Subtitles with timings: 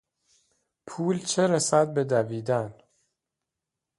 [0.87, 2.73] پول چه رسد به دویدن.